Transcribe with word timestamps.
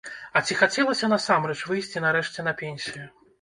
А 0.39 0.41
ці 0.45 0.55
хацелася 0.61 1.09
насамрэч 1.13 1.57
выйсці 1.73 2.03
нарэшце 2.07 2.47
на 2.49 2.57
пенсію? 2.65 3.07